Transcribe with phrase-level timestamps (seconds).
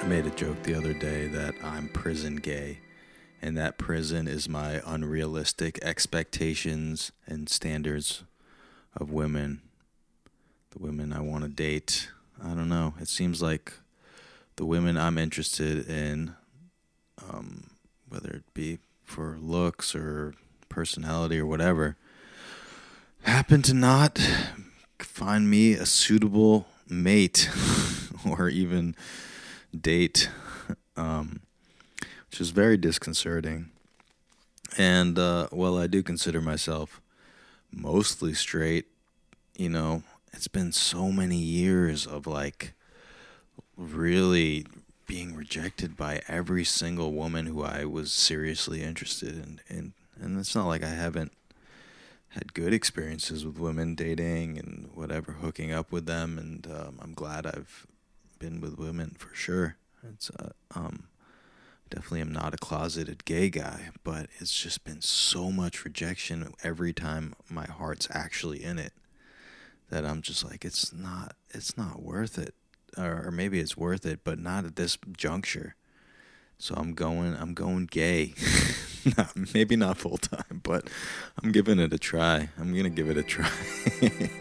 [0.00, 2.78] I made a joke the other day that I'm prison gay,
[3.42, 8.24] and that prison is my unrealistic expectations and standards
[8.96, 9.60] of women,
[10.70, 12.08] the women I want to date.
[12.42, 12.94] I don't know.
[12.98, 13.74] It seems like
[14.56, 16.34] the women I'm interested in,
[17.22, 17.70] um,
[18.08, 20.32] whether it be for looks or
[20.70, 21.98] personality or whatever,
[23.24, 24.18] happen to not
[24.98, 27.50] find me a suitable mate
[28.26, 28.96] or even
[29.78, 30.30] date,
[30.96, 31.40] um,
[32.30, 33.70] which is very disconcerting.
[34.78, 37.00] And uh, while I do consider myself
[37.72, 38.86] mostly straight,
[39.56, 40.02] you know,
[40.32, 42.72] it's been so many years of like
[43.76, 44.66] really
[45.06, 49.60] being rejected by every single woman who I was seriously interested in.
[49.68, 51.32] And, and it's not like I haven't
[52.28, 56.38] had good experiences with women dating and whatever, hooking up with them.
[56.38, 57.88] And um, I'm glad I've
[58.40, 59.76] been with women for sure.
[60.02, 61.04] It's uh, um,
[61.90, 66.92] definitely am not a closeted gay guy, but it's just been so much rejection every
[66.92, 68.94] time my heart's actually in it
[69.90, 72.54] that I'm just like it's not it's not worth it,
[72.96, 75.76] or, or maybe it's worth it, but not at this juncture.
[76.58, 78.34] So I'm going I'm going gay.
[79.54, 80.88] maybe not full time, but
[81.42, 82.48] I'm giving it a try.
[82.58, 83.50] I'm gonna give it a try.